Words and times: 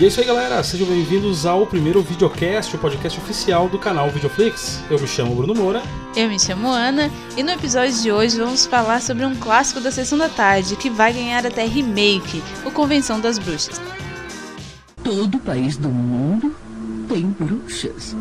E 0.00 0.04
é 0.04 0.08
isso 0.08 0.18
aí, 0.18 0.26
galera. 0.26 0.62
Sejam 0.62 0.86
bem-vindos 0.86 1.44
ao 1.44 1.66
primeiro 1.66 2.00
videocast, 2.00 2.74
o 2.74 2.78
podcast 2.78 3.20
oficial 3.20 3.68
do 3.68 3.78
canal 3.78 4.08
Videoflix. 4.08 4.82
Eu 4.88 4.98
me 4.98 5.06
chamo 5.06 5.34
Bruno 5.34 5.54
Moura. 5.54 5.82
Eu 6.16 6.26
me 6.26 6.40
chamo 6.40 6.68
Ana 6.68 7.10
e 7.36 7.42
no 7.42 7.50
episódio 7.50 7.92
de 8.00 8.10
hoje 8.10 8.38
vamos 8.38 8.64
falar 8.64 9.02
sobre 9.02 9.26
um 9.26 9.36
clássico 9.36 9.78
da 9.78 9.90
sessão 9.90 10.16
da 10.16 10.30
tarde 10.30 10.74
que 10.74 10.88
vai 10.88 11.12
ganhar 11.12 11.44
até 11.44 11.66
remake, 11.66 12.42
o 12.64 12.70
Convenção 12.70 13.20
das 13.20 13.38
Bruxas. 13.38 13.78
Todo 15.04 15.38
país 15.38 15.76
do 15.76 15.90
mundo 15.90 16.56
tem 17.06 17.26
bruxas. 17.26 18.16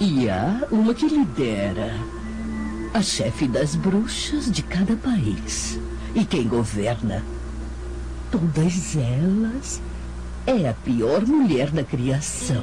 E 0.00 0.28
há 0.28 0.66
uma 0.68 0.92
que 0.94 1.06
lidera. 1.06 1.94
A 2.92 3.00
chefe 3.00 3.46
das 3.46 3.76
bruxas 3.76 4.50
de 4.50 4.64
cada 4.64 4.96
país. 4.96 5.78
E 6.12 6.24
quem 6.24 6.48
governa 6.48 7.24
todas 8.32 8.96
elas 8.96 9.80
é 10.46 10.68
a 10.68 10.74
pior 10.74 11.26
mulher 11.26 11.70
da 11.70 11.82
criação. 11.82 12.62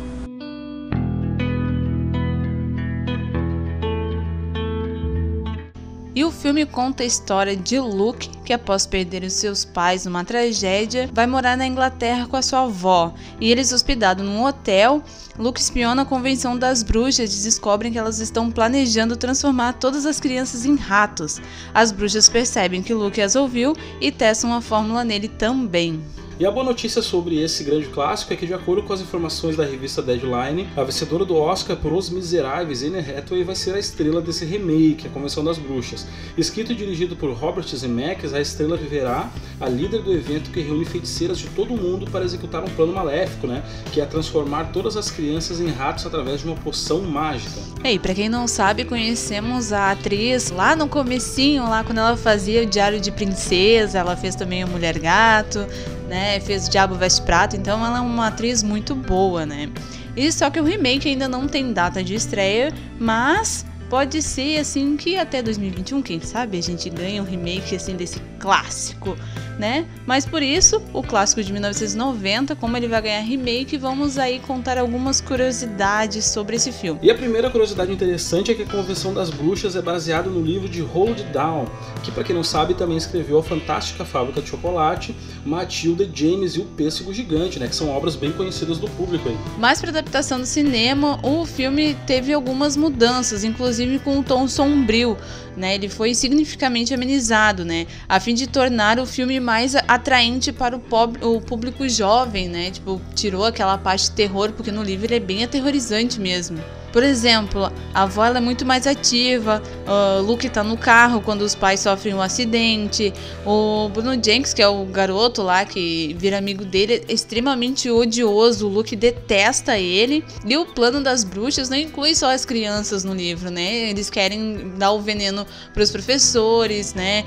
E 6.14 6.24
o 6.24 6.30
filme 6.30 6.66
conta 6.66 7.02
a 7.02 7.06
história 7.06 7.56
de 7.56 7.80
Luke, 7.80 8.30
que 8.46 8.54
após 8.54 8.86
perder 8.86 9.24
os 9.24 9.34
seus 9.34 9.66
pais 9.66 10.06
numa 10.06 10.24
tragédia, 10.24 11.10
vai 11.12 11.26
morar 11.26 11.58
na 11.58 11.66
Inglaterra 11.66 12.28
com 12.28 12.36
a 12.36 12.42
sua 12.44 12.66
avó. 12.66 13.16
E 13.40 13.50
eles 13.50 13.72
hospedados 13.72 14.24
num 14.24 14.46
hotel, 14.46 15.02
Luke 15.40 15.60
espiona 15.60 16.04
a 16.04 16.06
convenção 16.06 16.60
das 16.60 16.84
bruxas 16.84 17.40
e 17.40 17.44
descobrem 17.44 17.92
que 17.92 17.98
elas 17.98 18.20
estão 18.20 18.52
planejando 18.52 19.16
transformar 19.16 19.74
todas 19.74 20.06
as 20.06 20.20
crianças 20.20 20.66
em 20.66 20.76
ratos. 20.76 21.42
As 21.74 21.92
bruxas 21.92 22.30
percebem 22.30 22.84
que 22.84 22.94
Luke 22.94 23.20
as 23.20 23.36
ouviu 23.36 23.76
e 24.00 24.12
testam 24.12 24.54
a 24.54 24.62
fórmula 24.62 25.04
nele 25.04 25.30
também. 25.30 26.04
E 26.42 26.46
a 26.46 26.50
boa 26.50 26.66
notícia 26.66 27.04
sobre 27.04 27.40
esse 27.40 27.64
grande 27.64 27.88
clássico 27.90 28.34
é 28.34 28.36
que, 28.36 28.48
de 28.48 28.54
acordo 28.56 28.82
com 28.82 28.92
as 28.92 29.00
informações 29.00 29.56
da 29.56 29.64
revista 29.64 30.02
Deadline, 30.02 30.68
a 30.76 30.82
vencedora 30.82 31.24
do 31.24 31.36
Oscar 31.36 31.78
por 31.78 31.94
Os 31.94 32.10
Miseráveis, 32.10 32.82
Anne 32.82 32.98
Hathaway, 32.98 33.44
vai 33.44 33.54
ser 33.54 33.76
a 33.76 33.78
estrela 33.78 34.20
desse 34.20 34.44
remake, 34.44 35.06
a 35.06 35.12
Convenção 35.12 35.44
das 35.44 35.60
Bruxas. 35.60 36.08
Escrito 36.36 36.72
e 36.72 36.76
dirigido 36.76 37.16
por 37.16 37.32
Robert 37.32 37.68
Zemeckis, 37.68 38.34
a 38.34 38.42
estrela 38.42 38.76
viverá 38.76 39.30
a 39.60 39.70
líder 39.70 40.02
do 40.02 40.12
evento 40.12 40.50
que 40.50 40.62
reúne 40.62 40.84
feiticeiras 40.84 41.38
de 41.38 41.48
todo 41.50 41.76
o 41.76 41.78
mundo 41.78 42.10
para 42.10 42.26
executar 42.26 42.64
um 42.64 42.70
plano 42.70 42.92
maléfico, 42.92 43.46
né? 43.46 43.62
Que 43.92 44.02
é 44.02 44.06
transformar 44.08 44.72
todas 44.72 44.98
as 44.98 45.12
crianças 45.12 45.62
em 45.62 45.70
ratos 45.70 46.08
através 46.08 46.40
de 46.40 46.48
uma 46.48 46.56
poção 46.56 47.02
mágica. 47.02 47.62
E 47.84 48.00
para 48.00 48.16
quem 48.16 48.30
não 48.30 48.48
sabe, 48.48 48.84
conhecemos 48.84 49.72
a 49.72 49.92
atriz 49.92 50.50
lá 50.50 50.76
no 50.76 50.88
comecinho, 50.88 51.70
lá 51.70 51.84
quando 51.84 52.00
ela 52.00 52.18
fazia 52.18 52.64
o 52.64 52.66
Diário 52.66 53.00
de 53.00 53.12
Princesa, 53.12 54.00
ela 54.00 54.18
fez 54.18 54.34
também 54.34 54.64
o 54.64 54.68
Mulher 54.68 54.98
Gato, 54.98 55.68
né? 56.12 56.42
Fez 56.42 56.68
o 56.68 56.70
Diabo 56.70 56.94
Veste 56.96 57.22
Prato, 57.22 57.56
então 57.56 57.84
ela 57.84 58.00
é 58.00 58.02
uma 58.02 58.28
atriz 58.28 58.62
muito 58.62 58.94
boa, 58.94 59.46
né? 59.46 59.70
E 60.16 60.30
só 60.30 60.50
que 60.50 60.60
o 60.60 60.64
remake 60.64 61.08
ainda 61.08 61.26
não 61.26 61.48
tem 61.48 61.72
data 61.72 62.04
de 62.04 62.14
estreia, 62.14 62.74
mas 63.00 63.66
pode 63.90 64.22
ser 64.22 64.60
assim 64.60 64.98
que 64.98 65.18
até 65.18 65.42
2021, 65.42 66.02
quem 66.02 66.20
sabe, 66.20 66.58
a 66.58 66.62
gente 66.62 66.90
ganha 66.90 67.22
um 67.22 67.26
remake 67.26 67.78
assim 67.78 67.96
desse 67.96 68.20
clássico 68.42 69.16
né? 69.62 69.86
Mas 70.08 70.26
por 70.26 70.42
isso, 70.42 70.82
o 70.92 71.04
clássico 71.04 71.44
de 71.44 71.54
1990, 71.54 72.56
como 72.56 72.76
ele 72.76 72.88
vai 72.88 73.00
ganhar 73.00 73.20
remake, 73.20 73.78
vamos 73.78 74.18
aí 74.18 74.40
contar 74.40 74.76
algumas 74.80 75.22
curiosidades 75.22 76.26
sobre 76.26 76.56
esse 76.56 76.72
filme. 76.72 77.00
E 77.04 77.12
a 77.12 77.16
primeira 77.16 77.48
curiosidade 77.48 77.92
interessante 77.92 78.52
é 78.52 78.56
que 78.56 78.64
a 78.64 78.66
Convenção 78.66 79.14
das 79.14 79.30
Bruxas 79.30 79.76
é 79.76 79.82
baseada 79.82 80.32
no 80.32 80.42
livro 80.42 80.68
de 80.68 80.82
Roald 80.82 81.24
Dahl, 81.26 81.66
que 82.04 82.12
para 82.12 82.24
quem 82.24 82.36
não 82.36 82.44
sabe 82.44 82.74
também 82.74 82.98
escreveu 82.98 83.38
a 83.38 83.44
Fantástica 83.44 84.04
Fábrica 84.04 84.42
de 84.42 84.50
Chocolate, 84.50 85.16
Matilda, 85.46 86.10
James 86.12 86.56
e 86.56 86.60
o 86.60 86.66
Pêssego 86.66 87.14
Gigante, 87.14 87.60
né? 87.60 87.68
Que 87.68 87.76
são 87.76 87.90
obras 87.90 88.16
bem 88.16 88.32
conhecidas 88.32 88.80
do 88.80 88.90
público 88.90 89.30
aí. 89.30 89.38
Mas 89.60 89.80
para 89.80 89.92
adaptação 89.92 90.40
do 90.40 90.46
cinema, 90.48 91.20
o 91.22 91.46
filme 91.46 91.96
teve 92.08 92.34
algumas 92.34 92.76
mudanças, 92.76 93.44
inclusive 93.44 94.00
com 94.00 94.18
um 94.18 94.24
tom 94.24 94.48
sombrio, 94.48 95.16
né? 95.56 95.76
Ele 95.76 95.90
foi 95.90 96.16
significativamente 96.16 96.94
amenizado, 96.94 97.64
né? 97.64 97.86
A 98.08 98.20
fim 98.20 98.31
de 98.34 98.48
tornar 98.48 99.00
o 99.00 99.06
filme 99.06 99.40
mais 99.40 99.76
atraente 99.76 100.52
para 100.52 100.76
o, 100.76 100.82
o 101.22 101.42
público 101.42 101.88
jovem, 101.88 102.48
né? 102.48 102.72
Tipo, 102.72 103.02
tirou 103.16 103.46
aquela 103.46 103.78
parte 103.78 104.10
de 104.10 104.12
terror, 104.12 104.52
porque 104.52 104.72
no 104.72 104.84
livro 104.84 105.06
ele 105.06 105.16
é 105.16 105.20
bem 105.20 105.44
aterrorizante 105.44 106.20
mesmo. 106.20 106.60
Por 106.92 107.04
exemplo, 107.04 107.72
a 107.94 108.04
avó 108.04 108.26
é 108.26 108.40
muito 108.40 108.66
mais 108.66 108.86
ativa, 108.86 109.62
o 109.88 110.22
Luke 110.22 110.50
tá 110.50 110.64
no 110.64 110.78
carro 110.78 111.22
quando 111.22 111.42
os 111.42 111.56
pais 111.56 111.80
sofrem 111.80 112.14
um 112.14 112.22
acidente, 112.22 113.14
o 113.46 113.90
Bruno 113.90 114.22
Jenks, 114.22 114.54
que 114.54 114.62
é 114.62 114.68
o 114.68 114.86
garoto 114.86 115.42
lá 115.42 115.66
que 115.66 116.16
vira 116.20 116.38
amigo 116.38 116.66
dele, 116.66 117.04
é 117.08 117.14
extremamente 117.14 117.90
odioso, 117.90 118.68
o 118.68 118.70
Luke 118.70 118.96
detesta 118.96 119.78
ele, 119.78 120.24
e 120.46 120.58
o 120.58 120.66
plano 120.66 121.02
das 121.02 121.24
bruxas 121.24 121.70
não 121.70 121.78
inclui 121.78 122.16
só 122.16 122.32
as 122.32 122.46
crianças 122.46 123.04
no 123.04 123.14
livro, 123.14 123.50
né? 123.50 123.90
Eles 123.90 124.10
querem 124.10 124.74
dar 124.78 124.92
o 124.92 125.02
veneno 125.02 125.46
para 125.74 125.84
os 125.84 125.92
professores, 125.92 126.94
né? 126.94 127.24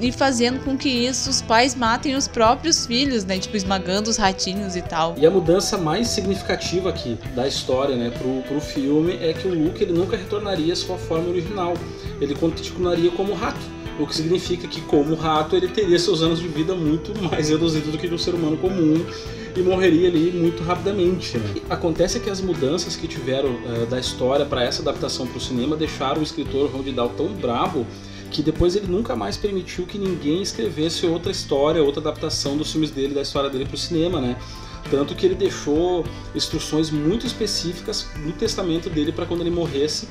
E 0.00 0.10
fazendo 0.12 0.60
com 0.64 0.76
que 0.76 0.88
isso 0.88 1.30
os 1.30 1.42
pais 1.42 1.74
matem 1.74 2.14
os 2.14 2.26
próprios 2.26 2.86
filhos, 2.86 3.24
né? 3.24 3.38
Tipo, 3.38 3.56
esmagando 3.56 4.08
os 4.08 4.16
ratinhos 4.16 4.76
e 4.76 4.82
tal. 4.82 5.14
E 5.18 5.26
a 5.26 5.30
mudança 5.30 5.76
mais 5.76 6.08
significativa 6.08 6.90
aqui 6.90 7.18
da 7.34 7.46
história, 7.46 7.96
né, 7.96 8.10
pro, 8.10 8.42
pro 8.42 8.60
filme 8.72 9.18
é 9.20 9.32
que 9.32 9.46
o 9.46 9.54
Luke 9.54 9.82
ele 9.82 9.92
nunca 9.92 10.16
retornaria 10.16 10.72
à 10.72 10.76
sua 10.76 10.96
forma 10.96 11.28
original. 11.28 11.74
Ele 12.20 12.34
continuaria 12.34 13.10
como 13.10 13.34
rato. 13.34 13.60
O 13.98 14.06
que 14.06 14.14
significa 14.14 14.66
que, 14.66 14.80
como 14.82 15.14
rato, 15.14 15.54
ele 15.54 15.68
teria 15.68 15.98
seus 15.98 16.22
anos 16.22 16.38
de 16.38 16.48
vida 16.48 16.74
muito 16.74 17.12
mais 17.22 17.50
reduzidos 17.50 17.92
do 17.92 17.98
que 17.98 18.08
de 18.08 18.14
um 18.14 18.18
ser 18.18 18.34
humano 18.34 18.56
comum 18.56 19.04
e 19.54 19.60
morreria 19.60 20.08
ali 20.08 20.30
muito 20.32 20.62
rapidamente. 20.62 21.36
Né? 21.36 21.54
Acontece 21.68 22.18
que 22.20 22.30
as 22.30 22.40
mudanças 22.40 22.96
que 22.96 23.06
tiveram 23.06 23.50
uh, 23.50 23.86
da 23.90 23.98
história 23.98 24.46
para 24.46 24.64
essa 24.64 24.80
adaptação 24.80 25.26
para 25.26 25.36
o 25.36 25.40
cinema 25.40 25.76
deixaram 25.76 26.20
o 26.20 26.22
escritor 26.22 26.70
Ron 26.70 26.82
Dahl 26.92 27.10
tão 27.10 27.28
bravo 27.28 27.86
que 28.30 28.42
depois 28.42 28.76
ele 28.76 28.86
nunca 28.86 29.16
mais 29.16 29.36
permitiu 29.36 29.84
que 29.84 29.98
ninguém 29.98 30.40
escrevesse 30.40 31.04
outra 31.04 31.32
história, 31.32 31.82
outra 31.82 32.00
adaptação 32.00 32.56
dos 32.56 32.70
filmes 32.70 32.90
dele, 32.90 33.12
da 33.12 33.22
história 33.22 33.50
dele 33.50 33.64
para 33.66 33.74
o 33.74 33.78
cinema, 33.78 34.20
né? 34.20 34.36
Tanto 34.90 35.14
que 35.14 35.24
ele 35.24 35.34
deixou 35.34 36.04
instruções 36.34 36.90
muito 36.90 37.26
específicas 37.26 38.08
no 38.16 38.32
testamento 38.32 38.90
dele 38.90 39.12
para 39.12 39.24
quando 39.24 39.42
ele 39.42 39.50
morresse 39.50 40.08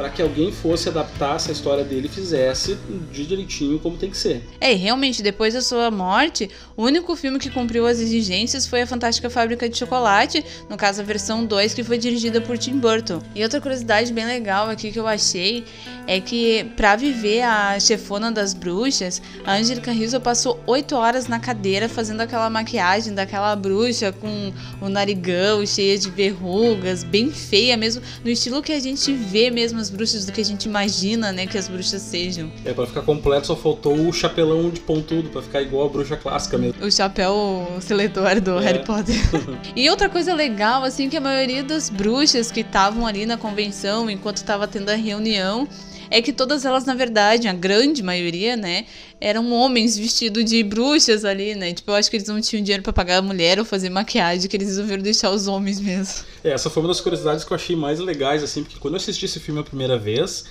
para 0.00 0.08
que 0.08 0.22
alguém 0.22 0.50
fosse 0.50 0.88
adaptar 0.88 1.36
essa 1.36 1.52
história 1.52 1.84
dele 1.84 2.06
e 2.06 2.08
fizesse 2.08 2.78
de 3.12 3.26
direitinho 3.26 3.78
como 3.78 3.98
tem 3.98 4.08
que 4.08 4.16
ser. 4.16 4.42
É, 4.58 4.72
realmente, 4.72 5.22
depois 5.22 5.52
da 5.52 5.60
sua 5.60 5.90
morte, 5.90 6.48
o 6.74 6.84
único 6.84 7.14
filme 7.14 7.38
que 7.38 7.50
cumpriu 7.50 7.86
as 7.86 8.00
exigências 8.00 8.66
foi 8.66 8.80
A 8.80 8.86
Fantástica 8.86 9.28
Fábrica 9.28 9.68
de 9.68 9.76
Chocolate, 9.76 10.42
no 10.70 10.76
caso 10.78 11.02
a 11.02 11.04
versão 11.04 11.44
2, 11.44 11.74
que 11.74 11.84
foi 11.84 11.98
dirigida 11.98 12.40
por 12.40 12.56
Tim 12.56 12.78
Burton. 12.78 13.20
E 13.34 13.42
outra 13.42 13.60
curiosidade 13.60 14.10
bem 14.10 14.24
legal 14.24 14.70
aqui 14.70 14.90
que 14.90 14.98
eu 14.98 15.06
achei 15.06 15.66
é 16.06 16.18
que 16.18 16.64
para 16.78 16.96
viver 16.96 17.42
a 17.42 17.78
chefona 17.78 18.32
das 18.32 18.54
bruxas, 18.54 19.20
a 19.44 19.56
Angelica 19.56 19.92
Rizzo 19.92 20.18
passou 20.18 20.58
8 20.66 20.96
horas 20.96 21.28
na 21.28 21.38
cadeira 21.38 21.90
fazendo 21.90 22.22
aquela 22.22 22.48
maquiagem 22.48 23.12
daquela 23.12 23.54
bruxa 23.54 24.12
com 24.12 24.50
o 24.80 24.88
narigão 24.88 25.64
cheia 25.66 25.98
de 25.98 26.08
verrugas, 26.08 27.04
bem 27.04 27.30
feia 27.30 27.76
mesmo, 27.76 28.02
no 28.24 28.30
estilo 28.30 28.62
que 28.62 28.72
a 28.72 28.80
gente 28.80 29.12
vê 29.12 29.50
mesmo 29.50 29.78
as 29.78 29.89
bruxas 29.90 30.24
do 30.24 30.32
que 30.32 30.40
a 30.40 30.44
gente 30.44 30.64
imagina, 30.64 31.32
né, 31.32 31.46
que 31.46 31.58
as 31.58 31.68
bruxas 31.68 32.00
sejam. 32.00 32.50
É, 32.64 32.72
pra 32.72 32.86
ficar 32.86 33.02
completo 33.02 33.48
só 33.48 33.56
faltou 33.56 34.08
o 34.08 34.12
chapelão 34.12 34.70
de 34.70 34.80
pontudo, 34.80 35.28
pra 35.28 35.42
ficar 35.42 35.60
igual 35.60 35.86
a 35.86 35.88
bruxa 35.88 36.16
clássica 36.16 36.56
mesmo. 36.56 36.84
O 36.84 36.90
chapéu 36.90 37.66
seletor 37.80 38.40
do 38.40 38.58
é. 38.58 38.64
Harry 38.64 38.84
Potter. 38.84 39.16
e 39.76 39.90
outra 39.90 40.08
coisa 40.08 40.34
legal, 40.34 40.84
assim, 40.84 41.08
que 41.08 41.16
a 41.16 41.20
maioria 41.20 41.62
das 41.62 41.90
bruxas 41.90 42.50
que 42.50 42.60
estavam 42.60 43.06
ali 43.06 43.26
na 43.26 43.36
convenção, 43.36 44.08
enquanto 44.08 44.38
estava 44.38 44.66
tendo 44.66 44.88
a 44.90 44.94
reunião, 44.94 45.68
é 46.10 46.20
que 46.20 46.32
todas 46.32 46.64
elas, 46.64 46.84
na 46.84 46.94
verdade, 46.94 47.46
a 47.46 47.52
grande 47.52 48.02
maioria, 48.02 48.56
né, 48.56 48.86
eram 49.20 49.52
homens 49.52 49.96
vestidos 49.96 50.44
de 50.44 50.62
bruxas 50.62 51.24
ali, 51.24 51.54
né? 51.54 51.72
Tipo, 51.72 51.92
eu 51.92 51.94
acho 51.94 52.10
que 52.10 52.16
eles 52.16 52.28
não 52.28 52.40
tinham 52.40 52.62
dinheiro 52.62 52.82
para 52.82 52.92
pagar 52.92 53.18
a 53.18 53.22
mulher 53.22 53.58
ou 53.58 53.64
fazer 53.64 53.90
maquiagem, 53.90 54.48
que 54.48 54.56
eles 54.56 54.68
resolveram 54.68 55.02
deixar 55.02 55.30
os 55.30 55.46
homens 55.46 55.80
mesmo. 55.80 56.24
É, 56.42 56.50
essa 56.50 56.68
foi 56.68 56.82
uma 56.82 56.88
das 56.88 57.00
curiosidades 57.00 57.44
que 57.44 57.52
eu 57.52 57.54
achei 57.54 57.76
mais 57.76 58.00
legais, 58.00 58.42
assim, 58.42 58.64
porque 58.64 58.78
quando 58.78 58.94
eu 58.94 58.98
assisti 58.98 59.26
esse 59.26 59.38
filme 59.38 59.60
a 59.60 59.64
primeira 59.64 59.98
vez, 59.98 60.44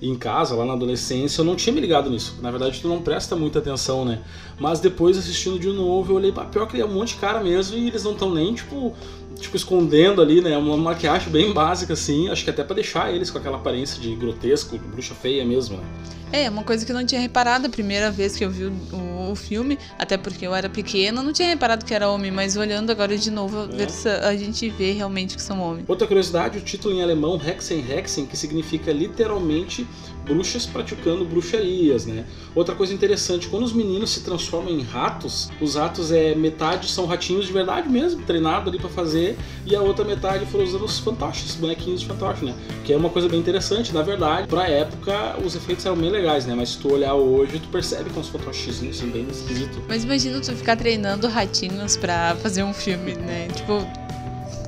em 0.00 0.14
casa, 0.14 0.54
lá 0.54 0.64
na 0.64 0.74
adolescência, 0.74 1.40
eu 1.40 1.44
não 1.44 1.56
tinha 1.56 1.72
me 1.72 1.80
ligado 1.80 2.10
nisso. 2.10 2.36
Na 2.42 2.50
verdade, 2.50 2.80
tu 2.80 2.88
não 2.88 3.00
presta 3.02 3.36
muita 3.36 3.58
atenção, 3.58 4.04
né? 4.04 4.20
Mas 4.58 4.80
depois, 4.80 5.16
assistindo 5.16 5.58
de 5.58 5.68
novo, 5.68 6.12
eu 6.12 6.16
olhei 6.16 6.32
pra 6.32 6.44
pior 6.44 6.66
que 6.66 6.80
é 6.80 6.84
um 6.84 6.92
monte 6.92 7.14
de 7.14 7.20
cara 7.20 7.40
mesmo 7.40 7.76
e 7.76 7.88
eles 7.88 8.04
não 8.04 8.12
estão 8.12 8.32
nem, 8.32 8.54
tipo, 8.54 8.94
tipo, 9.38 9.56
escondendo 9.56 10.20
ali, 10.20 10.40
né? 10.40 10.56
Uma 10.56 10.76
maquiagem 10.76 11.30
bem 11.30 11.52
básica, 11.52 11.92
assim. 11.92 12.28
Acho 12.28 12.44
que 12.44 12.50
até 12.50 12.62
para 12.62 12.76
deixar 12.76 13.12
eles 13.12 13.30
com 13.30 13.38
aquela 13.38 13.56
aparência 13.56 14.00
de 14.00 14.14
grotesco, 14.14 14.78
de 14.78 14.84
bruxa 14.84 15.14
feia 15.14 15.44
mesmo, 15.44 15.76
né? 15.76 15.84
É, 16.32 16.50
uma 16.50 16.64
coisa 16.64 16.84
que 16.84 16.90
eu 16.90 16.96
não 16.96 17.06
tinha 17.06 17.20
reparado 17.20 17.66
a 17.66 17.70
primeira 17.70 18.10
vez 18.10 18.36
que 18.36 18.44
eu 18.44 18.50
vi 18.50 18.64
o 18.64 19.13
o 19.34 19.36
filme, 19.36 19.78
até 19.98 20.16
porque 20.16 20.46
eu 20.46 20.54
era 20.54 20.68
pequena, 20.68 21.22
não 21.22 21.32
tinha 21.32 21.48
reparado 21.48 21.84
que 21.84 21.92
era 21.92 22.08
homem, 22.08 22.30
mas 22.30 22.56
olhando 22.56 22.90
agora 22.90 23.16
de 23.16 23.30
novo, 23.30 23.68
é. 23.72 24.26
a 24.26 24.34
gente 24.36 24.70
vê 24.70 24.92
realmente 24.92 25.36
que 25.36 25.42
são 25.42 25.60
homens. 25.60 25.84
Outra 25.86 26.06
curiosidade, 26.06 26.58
o 26.58 26.60
título 26.62 26.94
em 26.94 27.02
alemão 27.02 27.40
Hexen 27.44 27.84
Hexen, 27.88 28.26
que 28.26 28.36
significa 28.36 28.92
literalmente 28.92 29.86
bruxas 30.24 30.64
praticando 30.64 31.24
bruxarias, 31.24 32.06
né? 32.06 32.24
Outra 32.54 32.74
coisa 32.74 32.94
interessante, 32.94 33.48
quando 33.48 33.64
os 33.64 33.72
meninos 33.72 34.10
se 34.10 34.20
transformam 34.20 34.72
em 34.72 34.82
ratos, 34.82 35.50
os 35.60 35.74
ratos 35.74 36.10
é 36.10 36.34
metade 36.34 36.90
são 36.90 37.04
ratinhos 37.04 37.46
de 37.46 37.52
verdade 37.52 37.88
mesmo, 37.88 38.22
treinado 38.22 38.70
ali 38.70 38.78
para 38.78 38.88
fazer, 38.88 39.36
e 39.66 39.76
a 39.76 39.82
outra 39.82 40.04
metade 40.04 40.46
foram 40.46 40.64
usando 40.64 40.84
os 40.84 40.98
fantoches, 40.98 41.54
bonequinhos 41.56 42.00
de 42.00 42.06
fantoche, 42.06 42.44
né? 42.44 42.54
Que 42.84 42.92
é 42.92 42.96
uma 42.96 43.10
coisa 43.10 43.28
bem 43.28 43.38
interessante, 43.38 43.92
na 43.92 44.02
verdade, 44.02 44.48
pra 44.48 44.66
época 44.68 45.36
os 45.44 45.54
efeitos 45.54 45.84
eram 45.84 45.96
bem 45.96 46.10
legais, 46.10 46.46
né? 46.46 46.54
Mas 46.54 46.70
se 46.70 46.78
tu 46.78 46.92
olhar 46.92 47.14
hoje, 47.14 47.58
tu 47.58 47.68
percebe 47.68 48.08
que 48.10 48.18
os 48.18 48.28
fantoches 48.28 48.82
assim, 48.82 49.10
bem 49.10 49.23
esquisitos. 49.30 49.78
Mas 49.88 50.04
imagina 50.04 50.40
tu 50.40 50.54
ficar 50.54 50.76
treinando 50.76 51.28
ratinhos 51.28 51.96
para 51.96 52.34
fazer 52.36 52.62
um 52.62 52.72
filme, 52.72 53.14
né? 53.14 53.48
Tipo, 53.54 53.86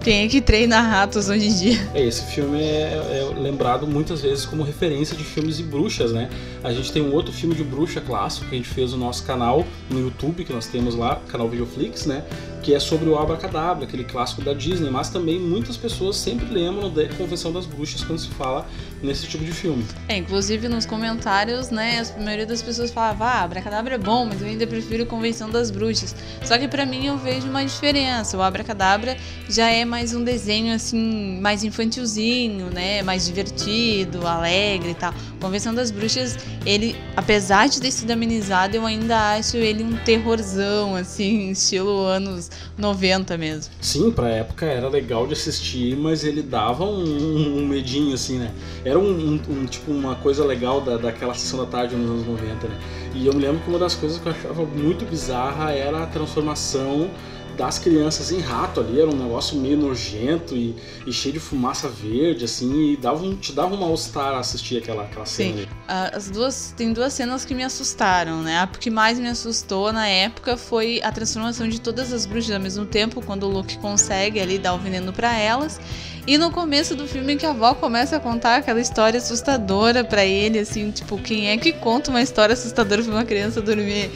quem 0.06 0.24
é 0.24 0.28
que 0.28 0.40
treina 0.40 0.80
ratos 0.80 1.28
hoje 1.28 1.48
em 1.48 1.52
dia? 1.52 1.90
É, 1.92 2.00
esse 2.00 2.22
filme 2.26 2.60
é, 2.60 2.92
é, 2.94 3.40
lembrado 3.40 3.88
muitas 3.88 4.22
vezes 4.22 4.44
como 4.44 4.62
referência 4.62 5.16
de 5.16 5.24
filmes 5.24 5.56
de 5.56 5.64
bruxas, 5.64 6.12
né? 6.12 6.30
A 6.62 6.72
gente 6.72 6.92
tem 6.92 7.02
um 7.02 7.12
outro 7.12 7.32
filme 7.32 7.56
de 7.56 7.64
bruxa 7.64 8.00
clássico 8.00 8.46
que 8.46 8.54
a 8.54 8.58
gente 8.58 8.68
fez 8.68 8.92
no 8.92 8.98
nosso 8.98 9.24
canal 9.24 9.66
no 9.90 9.98
YouTube, 9.98 10.44
que 10.44 10.52
nós 10.52 10.66
temos 10.68 10.94
lá, 10.94 11.20
canal 11.26 11.48
Videoflix, 11.48 12.06
né? 12.06 12.22
Que 12.66 12.74
é 12.74 12.80
sobre 12.80 13.08
o 13.08 13.16
Abracadabra, 13.16 13.84
aquele 13.84 14.02
clássico 14.02 14.42
da 14.42 14.52
Disney, 14.52 14.90
mas 14.90 15.08
também 15.08 15.38
muitas 15.38 15.76
pessoas 15.76 16.16
sempre 16.16 16.52
lembram 16.52 16.90
da 16.90 17.08
Convenção 17.10 17.52
das 17.52 17.64
Bruxas 17.64 18.02
quando 18.02 18.18
se 18.18 18.28
fala 18.30 18.66
nesse 19.00 19.24
tipo 19.28 19.44
de 19.44 19.52
filme. 19.52 19.86
É, 20.08 20.16
inclusive 20.16 20.68
nos 20.68 20.84
comentários, 20.84 21.70
né, 21.70 22.02
a 22.16 22.20
maioria 22.20 22.44
das 22.44 22.60
pessoas 22.60 22.90
falava, 22.90 23.24
ah, 23.24 23.42
Abracadabra 23.44 23.94
é 23.94 23.98
bom, 23.98 24.26
mas 24.26 24.40
eu 24.40 24.48
ainda 24.48 24.66
prefiro 24.66 25.06
Convenção 25.06 25.48
das 25.48 25.70
Bruxas. 25.70 26.16
Só 26.42 26.58
que 26.58 26.66
para 26.66 26.84
mim 26.84 27.06
eu 27.06 27.16
vejo 27.16 27.48
uma 27.48 27.64
diferença. 27.64 28.36
O 28.36 28.42
Abracadabra 28.42 29.16
já 29.48 29.70
é 29.70 29.84
mais 29.84 30.12
um 30.12 30.24
desenho 30.24 30.74
assim, 30.74 31.38
mais 31.40 31.62
infantilzinho, 31.62 32.66
né, 32.70 33.00
mais 33.04 33.26
divertido, 33.26 34.26
alegre 34.26 34.90
e 34.90 34.94
tal. 34.94 35.14
Convenção 35.40 35.72
das 35.72 35.92
Bruxas, 35.92 36.36
ele, 36.64 36.96
apesar 37.16 37.68
de 37.68 37.80
ter 37.80 37.92
sido 37.92 38.10
amenizado, 38.10 38.74
eu 38.74 38.84
ainda 38.84 39.36
acho 39.36 39.56
ele 39.56 39.84
um 39.84 39.96
terrorzão, 39.98 40.96
assim, 40.96 41.50
estilo 41.54 42.04
anos 42.06 42.50
90 42.76 43.36
mesmo. 43.38 43.72
Sim, 43.80 44.10
pra 44.10 44.28
época 44.28 44.66
era 44.66 44.88
legal 44.88 45.26
de 45.26 45.32
assistir, 45.32 45.96
mas 45.96 46.24
ele 46.24 46.42
dava 46.42 46.84
um, 46.84 47.58
um 47.58 47.66
medinho, 47.66 48.14
assim, 48.14 48.38
né? 48.38 48.52
Era 48.84 48.98
um, 48.98 49.40
um, 49.48 49.66
tipo 49.66 49.90
uma 49.90 50.14
coisa 50.16 50.44
legal 50.44 50.80
da, 50.80 50.96
daquela 50.96 51.34
sessão 51.34 51.60
da 51.60 51.66
tarde 51.66 51.96
nos 51.96 52.10
anos 52.10 52.26
90, 52.26 52.68
né? 52.68 52.78
E 53.14 53.26
eu 53.26 53.34
me 53.34 53.40
lembro 53.40 53.60
que 53.60 53.68
uma 53.68 53.78
das 53.78 53.94
coisas 53.94 54.18
que 54.18 54.26
eu 54.26 54.32
achava 54.32 54.64
muito 54.64 55.04
bizarra 55.04 55.72
era 55.72 56.02
a 56.02 56.06
transformação 56.06 57.10
das 57.56 57.78
crianças 57.78 58.30
em 58.30 58.38
rato 58.38 58.80
ali, 58.80 59.00
era 59.00 59.08
um 59.08 59.16
negócio 59.16 59.56
meio 59.56 59.76
nojento 59.76 60.54
e, 60.54 60.76
e 61.06 61.12
cheio 61.12 61.32
de 61.32 61.40
fumaça 61.40 61.88
verde, 61.88 62.44
assim, 62.44 62.92
e 62.92 62.96
dava 62.96 63.24
um, 63.24 63.34
te 63.34 63.52
dava 63.52 63.74
um 63.74 63.78
mal-estar 63.78 64.34
assistir 64.34 64.78
aquela, 64.78 65.04
aquela 65.04 65.24
cena. 65.24 65.65
Sim, 65.88 66.16
as 66.16 66.30
duas, 66.30 66.74
tem 66.76 66.92
duas 66.92 67.12
cenas 67.12 67.44
que 67.44 67.54
me 67.54 67.62
assustaram, 67.62 68.42
né? 68.42 68.58
A 68.58 68.66
que 68.66 68.90
mais 68.90 69.18
me 69.18 69.28
assustou 69.28 69.92
na 69.92 70.08
época 70.08 70.56
foi 70.56 71.00
a 71.02 71.12
transformação 71.12 71.68
de 71.68 71.80
todas 71.80 72.12
as 72.12 72.26
bruxas 72.26 72.54
ao 72.54 72.60
mesmo 72.60 72.84
tempo, 72.84 73.22
quando 73.22 73.44
o 73.44 73.48
Luke 73.48 73.78
consegue 73.78 74.40
ali 74.40 74.58
dar 74.58 74.74
o 74.74 74.78
veneno 74.78 75.12
para 75.12 75.36
elas. 75.36 75.80
E 76.26 76.36
no 76.36 76.50
começo 76.50 76.96
do 76.96 77.06
filme 77.06 77.36
que 77.36 77.46
a 77.46 77.50
avó 77.50 77.74
começa 77.74 78.16
a 78.16 78.20
contar 78.20 78.56
aquela 78.56 78.80
história 78.80 79.18
assustadora 79.18 80.02
para 80.02 80.24
ele, 80.24 80.58
assim, 80.58 80.90
tipo, 80.90 81.16
quem 81.18 81.50
é 81.50 81.56
que 81.56 81.72
conta 81.72 82.10
uma 82.10 82.20
história 82.20 82.52
assustadora 82.52 83.02
pra 83.02 83.12
uma 83.12 83.24
criança 83.24 83.62
dormir? 83.62 84.10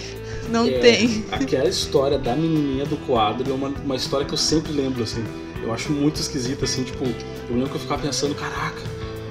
Não 0.50 0.67
é, 0.67 0.72
tem. 0.72 1.25
Aquela 1.31 1.69
história 1.69 2.19
da 2.19 2.34
menininha 2.34 2.84
do 2.84 2.96
quadro 2.96 3.49
é 3.49 3.55
uma, 3.55 3.69
uma 3.69 3.94
história 3.94 4.26
que 4.26 4.34
eu 4.34 4.38
sempre 4.38 4.72
lembro, 4.72 5.05
assim. 5.05 5.25
Eu 5.62 5.72
acho 5.72 5.93
muito 5.93 6.20
esquisita, 6.20 6.64
assim, 6.64 6.82
tipo, 6.82 7.05
eu 7.05 7.55
lembro 7.55 7.69
que 7.69 7.76
eu 7.76 7.81
ficava 7.81 8.02
pensando, 8.02 8.34
caraca, 8.34 8.81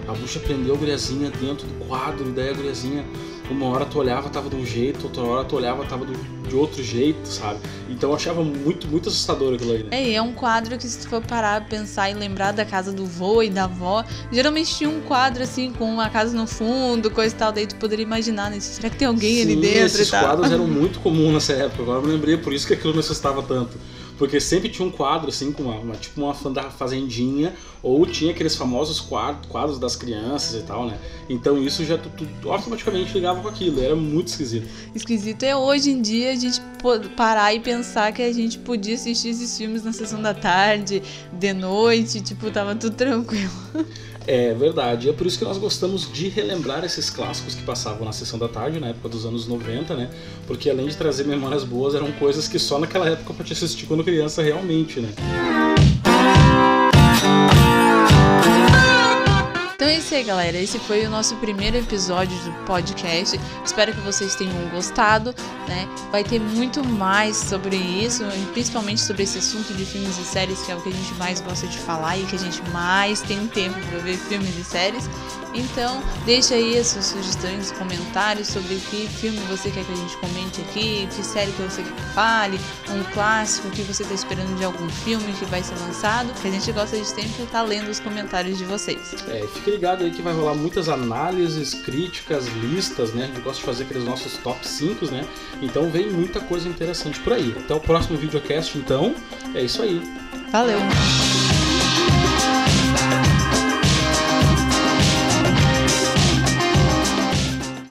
a 0.09 0.13
bruxa 0.13 0.39
prendeu 0.39 0.75
a 0.75 0.77
guriazinha 0.77 1.29
dentro 1.29 1.67
do 1.67 1.85
quadro, 1.85 2.29
e 2.29 2.31
daí 2.31 2.49
a 2.49 2.53
guriazinha 2.53 3.05
uma 3.49 3.65
hora 3.67 3.85
tu 3.85 3.97
olhava 3.97 4.29
tava 4.29 4.49
de 4.49 4.55
um 4.55 4.65
jeito, 4.65 5.05
outra 5.05 5.23
hora 5.23 5.43
tu 5.43 5.55
olhava 5.55 5.83
tava 5.85 6.05
do, 6.05 6.13
de 6.47 6.55
outro 6.55 6.83
jeito, 6.83 7.27
sabe? 7.27 7.59
Então 7.89 8.11
eu 8.11 8.15
achava 8.15 8.43
muito, 8.43 8.87
muito 8.87 9.09
assustador 9.09 9.55
aquilo 9.55 9.71
aí, 9.71 9.83
né? 9.83 9.89
É, 9.91 10.13
é 10.13 10.21
um 10.21 10.33
quadro 10.33 10.77
que 10.77 10.87
se 10.87 10.99
tu 10.99 11.09
for 11.09 11.21
parar, 11.21 11.65
pensar 11.65 12.09
e 12.09 12.13
lembrar 12.13 12.51
da 12.51 12.63
casa 12.63 12.91
do 12.91 13.05
vô 13.05 13.41
e 13.41 13.49
da 13.49 13.63
avó, 13.63 14.03
geralmente 14.31 14.75
tinha 14.75 14.89
um 14.89 15.01
quadro 15.01 15.43
assim, 15.43 15.71
com 15.71 15.85
uma 15.91 16.09
casa 16.09 16.37
no 16.37 16.45
fundo, 16.45 17.09
coisa 17.09 17.33
e 17.33 17.37
tal, 17.37 17.51
daí 17.51 17.65
tu 17.65 17.75
poderia 17.75 18.03
imaginar, 18.03 18.51
né? 18.51 18.59
Será 18.59 18.89
que 18.89 18.97
tem 18.97 19.07
alguém 19.07 19.35
Sim, 19.35 19.41
ali 19.41 19.55
dentro 19.55 19.85
esses 19.85 20.09
quadros 20.09 20.51
eram 20.51 20.67
muito 20.67 20.99
comuns 20.99 21.33
nessa 21.33 21.53
época, 21.53 21.81
agora 21.81 21.99
eu 21.99 22.03
me 22.03 22.13
lembrei, 22.13 22.37
por 22.37 22.53
isso 22.53 22.67
que 22.67 22.73
aquilo 22.73 22.93
me 22.93 22.99
assustava 22.99 23.41
tanto. 23.41 23.77
Porque 24.19 24.39
sempre 24.39 24.67
tinha 24.69 24.87
um 24.87 24.91
quadro, 24.91 25.29
assim, 25.29 25.51
com 25.51 25.63
uma, 25.63 25.75
uma 25.75 25.95
tipo 25.95 26.21
uma 26.21 26.33
fazendinha, 26.33 27.55
ou 27.81 28.05
tinha 28.05 28.31
aqueles 28.31 28.55
famosos 28.55 28.99
quadros 28.99 29.79
das 29.79 29.95
crianças 29.95 30.61
e 30.61 30.65
tal, 30.65 30.85
né? 30.85 30.99
Então 31.29 31.57
isso 31.57 31.85
já 31.85 31.97
tu, 31.97 32.09
tu 32.41 32.51
automaticamente 32.51 33.13
ligava 33.13 33.41
com 33.41 33.47
aquilo, 33.47 33.81
era 33.81 33.95
muito 33.95 34.27
esquisito. 34.27 34.67
Esquisito 34.93 35.43
é 35.43 35.55
hoje 35.55 35.91
em 35.91 36.01
dia 36.01 36.33
a 36.33 36.35
gente 36.35 36.61
parar 37.15 37.53
e 37.53 37.61
pensar 37.61 38.11
que 38.11 38.21
a 38.21 38.33
gente 38.33 38.59
podia 38.59 38.95
assistir 38.95 39.29
esses 39.29 39.57
filmes 39.57 39.83
na 39.83 39.93
sessão 39.93 40.21
da 40.21 40.33
tarde, 40.33 41.01
de 41.31 41.53
noite, 41.53 42.21
tipo, 42.21 42.51
tava 42.51 42.75
tudo 42.75 42.95
tranquilo. 42.95 43.51
É 44.31 44.53
verdade, 44.53 45.09
é 45.09 45.13
por 45.13 45.25
isso 45.25 45.39
que 45.39 45.43
nós 45.43 45.57
gostamos 45.57 46.11
de 46.11 46.27
relembrar 46.27 46.85
esses 46.85 47.09
clássicos 47.09 47.55
que 47.55 47.63
passavam 47.63 48.05
na 48.05 48.11
sessão 48.11 48.37
da 48.37 48.47
tarde, 48.47 48.79
na 48.79 48.89
época 48.89 49.09
dos 49.09 49.25
anos 49.25 49.47
90, 49.47 49.95
né? 49.95 50.07
Porque 50.45 50.69
além 50.69 50.87
de 50.87 50.95
trazer 50.95 51.25
memórias 51.25 51.63
boas, 51.63 51.95
eram 51.95 52.11
coisas 52.11 52.47
que 52.47 52.59
só 52.59 52.77
naquela 52.77 53.09
época 53.09 53.31
eu 53.31 53.35
podia 53.35 53.53
assistir 53.53 53.87
quando 53.87 54.03
criança 54.09 54.41
realmente, 54.41 54.99
né? 54.99 55.09
Então 59.89 59.97
é 59.97 60.01
isso 60.03 60.13
aí, 60.13 60.23
galera. 60.23 60.55
Esse 60.55 60.77
foi 60.77 61.03
o 61.07 61.09
nosso 61.09 61.35
primeiro 61.37 61.75
episódio 61.75 62.37
do 62.43 62.51
podcast. 62.63 63.39
Espero 63.65 63.91
que 63.91 63.99
vocês 64.01 64.35
tenham 64.35 64.69
gostado, 64.69 65.33
né? 65.67 65.89
Vai 66.11 66.23
ter 66.23 66.39
muito 66.39 66.83
mais 66.83 67.35
sobre 67.35 67.75
isso, 67.75 68.23
principalmente 68.53 69.01
sobre 69.01 69.23
esse 69.23 69.39
assunto 69.39 69.73
de 69.73 69.83
filmes 69.83 70.15
e 70.19 70.23
séries, 70.23 70.61
que 70.61 70.71
é 70.71 70.75
o 70.75 70.81
que 70.81 70.89
a 70.89 70.91
gente 70.91 71.11
mais 71.15 71.41
gosta 71.41 71.65
de 71.65 71.79
falar 71.79 72.19
e 72.19 72.23
que 72.25 72.35
a 72.35 72.39
gente 72.39 72.61
mais 72.69 73.21
tem 73.21 73.47
tempo 73.47 73.79
para 73.87 73.97
ver 73.97 74.15
filmes 74.15 74.55
e 74.59 74.63
séries. 74.63 75.09
Então, 75.53 76.03
deixa 76.25 76.53
aí 76.53 76.77
as 76.77 76.87
suas 76.87 77.05
sugestões, 77.05 77.71
comentários 77.71 78.47
sobre 78.47 78.75
que 78.75 79.07
filme 79.07 79.39
você 79.49 79.71
quer 79.71 79.83
que 79.83 79.91
a 79.91 79.95
gente 79.95 80.15
comente 80.17 80.61
aqui, 80.61 81.07
que 81.07 81.23
série 81.23 81.51
que 81.51 81.63
você 81.63 81.81
quer 81.81 81.91
que 81.91 82.13
fale, 82.13 82.59
um 82.89 83.03
clássico 83.11 83.69
que 83.71 83.81
você 83.81 84.03
está 84.03 84.13
esperando 84.13 84.55
de 84.57 84.63
algum 84.63 84.87
filme 84.89 85.33
que 85.33 85.45
vai 85.45 85.63
ser 85.63 85.73
lançado, 85.79 86.31
que 86.39 86.47
a 86.47 86.51
gente 86.51 86.71
gosta 86.71 86.95
de 86.97 87.05
sempre 87.05 87.43
estar 87.43 87.45
tá 87.47 87.63
lendo 87.63 87.89
os 87.89 87.99
comentários 87.99 88.57
de 88.57 88.65
vocês. 88.65 89.15
É, 89.27 89.47
fique 89.47 89.78
ligado 89.79 90.03
aí 90.03 90.11
que 90.11 90.21
vai 90.21 90.33
rolar 90.33 90.55
muitas 90.55 90.89
análises, 90.89 91.73
críticas, 91.73 92.47
listas, 92.47 93.13
né? 93.13 93.23
A 93.23 93.27
gente 93.27 93.39
gosta 93.39 93.59
de 93.61 93.65
fazer 93.65 93.83
aqueles 93.85 94.03
nossos 94.03 94.35
top 94.37 94.67
5, 94.67 95.05
né? 95.05 95.25
Então 95.61 95.89
vem 95.89 96.11
muita 96.11 96.41
coisa 96.41 96.67
interessante 96.67 97.17
por 97.21 97.31
aí. 97.31 97.55
Até 97.57 97.73
o 97.73 97.79
próximo 97.79 98.17
videocast, 98.17 98.77
então. 98.77 99.15
É 99.55 99.61
isso 99.61 99.81
aí. 99.81 100.01
Valeu! 100.51 100.79